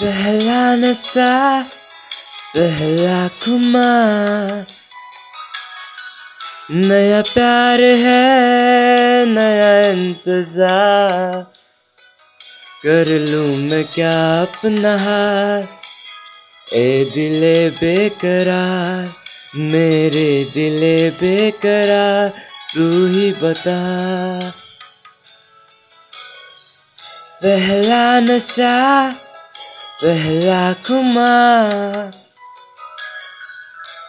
पहला 0.00 0.64
नशा, 0.76 1.62
पहला 2.54 3.16
खुमा 3.42 3.88
नया 6.72 7.20
प्यार 7.22 7.80
है, 7.80 9.26
नया 9.26 9.72
इंतज़ार। 9.90 11.42
कर 12.84 13.08
लूँ 13.26 13.56
मैं 13.58 13.84
क्या 13.94 14.14
अपना 14.42 14.94
ए 16.74 17.04
दिले 17.14 17.58
बेकरार, 17.82 19.12
मेरे 19.72 20.28
दिले 20.54 20.96
बेकरार, 21.20 22.28
तू 22.74 22.90
ही 23.06 23.30
बता। 23.42 23.80
पहला 27.42 28.04
नशा 28.20 28.76
पहला 30.02 30.72
खुमा 30.86 31.30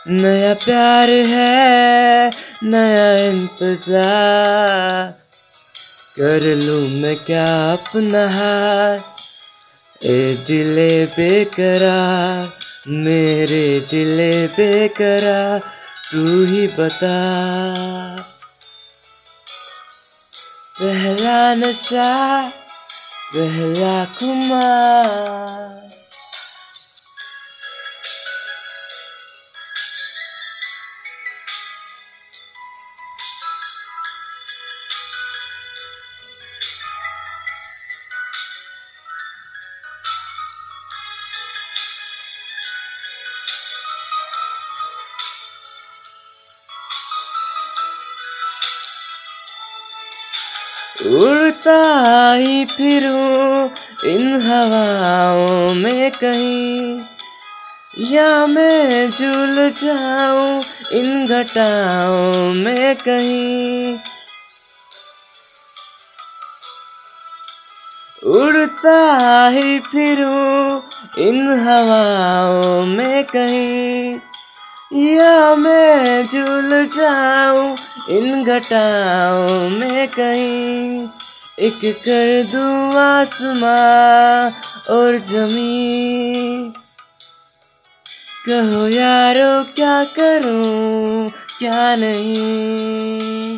नया 0.09 0.53
प्यार 0.53 1.09
है, 1.09 2.29
नया 2.63 3.07
इंतज़ार। 3.29 5.07
कर 6.19 6.45
लूँ 6.55 6.85
मैं 7.01 7.15
क्या 7.25 7.47
अपना 7.71 8.23
हाथ 8.29 10.05
ए 10.05 10.19
दिले 10.47 10.93
बेकरार, 11.17 12.47
मेरे 13.01 13.65
दिले 13.91 14.31
बेकरार, 14.47 15.59
तू 16.11 16.45
ही 16.45 16.67
बता। 16.79 17.17
पहला 20.79 21.39
नशा 21.55 22.09
पहला 23.33 23.95
खुमा 24.17 24.61
उड़ता 50.97 52.33
ही 52.33 52.65
फिरूं 52.65 53.69
इन 54.09 54.41
हवाओं 54.41 55.73
में 55.73 56.11
कहीं। 56.11 56.99
या 58.11 58.45
मैं 58.45 59.11
झूल 59.11 59.69
जाऊँ 59.69 60.63
इन 60.91 61.27
घटाओं 61.27 62.53
में 62.53 62.95
कहीं। 62.95 63.97
उड़ता 68.23 69.47
ही 69.47 69.79
फिरूं 69.79 70.81
इन 71.17 71.47
हवाओं 71.47 72.85
में 72.85 73.23
कहीं। 73.23 74.19
या 74.93 75.55
मैं 75.55 76.27
झूल 76.27 76.85
जाऊँ 76.85 77.77
इन 78.09 78.43
घटाओं 78.43 79.69
में 79.69 80.07
कहीं 80.07 81.07
एक 81.59 81.79
कर 82.05 82.43
दूँ 82.51 82.95
आसमां 82.95 84.51
और 84.95 85.17
जमी 85.17 86.73
कहो 88.49 88.87
यारो, 88.87 89.63
क्या 89.75 90.03
करूँ, 90.03 91.29
क्या 91.59 91.95
नहीं? 91.95 93.57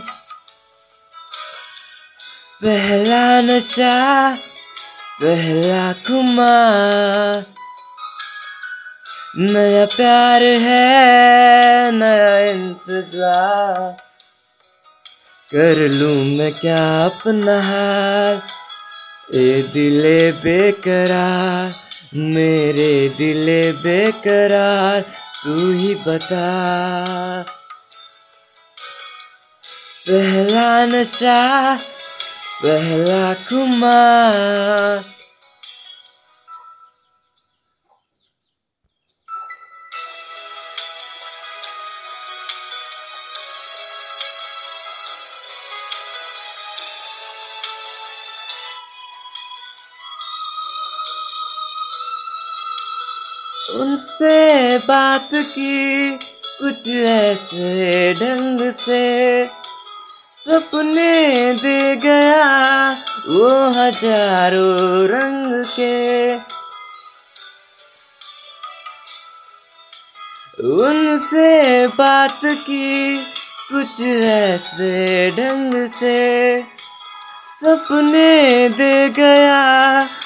पहला 2.64 3.42
नशा, 3.42 4.36
पहला 5.22 5.94
खुमार 5.94 7.46
नया 9.40 9.86
प्यार 9.86 10.44
है, 10.44 11.92
नया 11.92 12.38
इंतज़ार। 12.52 14.11
कर 15.56 15.78
लूँ 15.78 16.26
मैं 16.26 16.54
क्या 16.54 17.06
अपना 17.06 17.62
हाल 17.62 18.42
ए 19.36 19.62
दिले 19.74 20.32
बेकरार, 20.32 21.74
मेरे 22.16 23.10
दिले 23.18 23.72
बेकरार, 23.72 25.02
तू 25.44 25.72
ही 25.72 25.96
बता। 25.96 26.48
पहला 30.10 30.86
नशा, 30.86 31.76
पहला 32.64 33.34
खुमार। 33.34 35.21
उनसे 53.70 54.78
बात 54.78 55.30
की 55.34 56.18
कुछ 56.18 56.88
ऐसे 56.90 58.14
ढंग 58.14 58.60
से। 58.72 59.46
सपने 60.36 61.54
दे 61.54 61.96
गया 61.96 62.92
वो 63.28 63.50
हज़ारों 63.70 65.08
रंग 65.10 65.54
के। 65.66 66.36
उनसे 70.82 71.88
बात 71.88 72.40
की 72.46 73.18
कुछ 73.72 74.02
ऐसे 74.02 75.30
ढंग 75.32 75.74
से। 75.88 76.64
सपने 77.46 78.70
दे 78.70 79.10
गया 79.10 79.62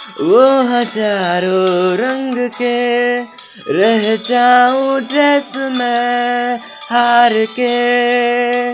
वो 0.05 0.61
हज़ारों 0.61 1.97
रंग 1.97 2.49
के 2.61 3.19
रह 3.73 4.15
जाऊँ 4.15 5.01
जैसे 5.01 5.69
मैं 5.69 6.59
हार 6.89 7.33
के। 7.59 8.73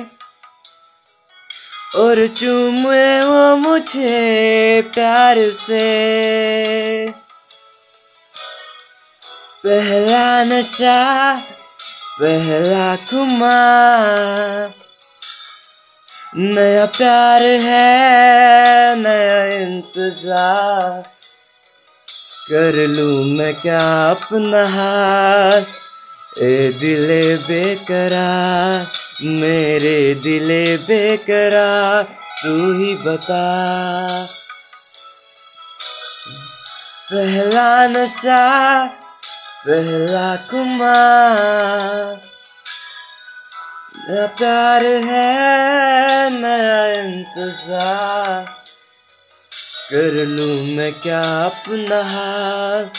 और 1.97 2.27
चूमे 2.27 3.21
वो 3.21 3.55
मुझे 3.55 4.81
प्यार 4.93 5.37
से। 5.51 5.87
पहला 9.65 10.43
नशा, 10.43 11.35
पहला 12.21 12.95
खुमार 12.95 14.73
नया 16.37 16.85
प्यार 16.85 17.43
है, 17.43 18.95
नया 18.95 19.43
इंतज़ार। 19.55 21.20
कर 22.51 22.75
लूँ 22.87 23.23
मैं 23.25 23.53
क्या 23.55 23.81
अपना 24.09 24.63
हाथ 24.69 25.79
ए 26.39 26.71
दिले 26.79 27.23
बेकरार, 27.37 28.85
मेरे 29.39 30.13
दिले 30.15 30.65
बेकरार, 30.77 32.03
तू 32.43 32.53
ही 32.73 32.93
बता। 33.05 33.45
पहला 37.11 37.87
नशा, 37.87 38.43
पहला 39.67 40.35
कुमार 40.51 42.29
प्यार 44.37 44.85
है, 44.85 45.29
नया 46.31 46.85
इंतज़ार। 47.01 48.60
कर 49.91 50.25
लूँ 50.25 50.75
मैं 50.75 50.93
क्या 50.93 51.21
अपना 51.45 52.03
हाल? 52.03 52.89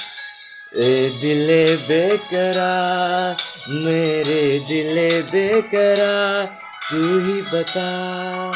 ए 0.76 1.18
दिले 1.20 1.76
बेकरार, 1.76 3.36
मेरे 3.68 4.58
दिले 4.58 5.22
बेकरार, 5.22 6.46
तू 6.90 7.18
ही 7.18 7.42
बता। 7.42 8.52